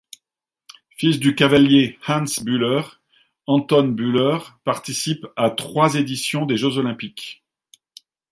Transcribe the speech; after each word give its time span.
Fils 0.89 1.19
du 1.19 1.35
cavalier 1.35 1.99
Hans 2.07 2.41
Bühler, 2.43 2.81
Anton 3.45 3.89
Bühler 3.89 4.39
participe 4.63 5.27
à 5.35 5.51
trois 5.51 5.93
éditions 5.93 6.47
des 6.47 6.57
Jeux 6.57 6.77
olympiques. 6.79 7.45